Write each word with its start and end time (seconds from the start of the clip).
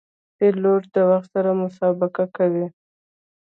پیلوټ 0.37 0.81
د 0.95 0.97
وخت 1.11 1.29
سره 1.35 1.51
مسابقه 1.63 2.25
کوي. 2.37 2.67